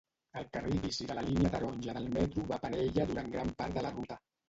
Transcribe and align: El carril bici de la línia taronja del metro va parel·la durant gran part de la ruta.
El 0.39 0.45
carril 0.55 0.79
bici 0.85 1.07
de 1.11 1.17
la 1.19 1.25
línia 1.27 1.53
taronja 1.57 1.97
del 2.01 2.09
metro 2.17 2.49
va 2.55 2.61
parel·la 2.67 3.11
durant 3.15 3.33
gran 3.39 3.57
part 3.65 3.81
de 3.81 3.89
la 3.89 3.97
ruta. 3.99 4.25